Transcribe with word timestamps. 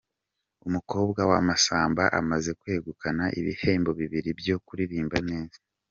Umukobwa 0.67 1.21
wa 1.31 1.39
Masamba 1.47 2.03
amaze 2.19 2.49
kwegukana 2.59 3.23
ibihembo 3.39 3.91
bibiri 3.99 4.29
byo 4.39 4.55
kuririmba 4.65 5.17
neza 5.29 5.59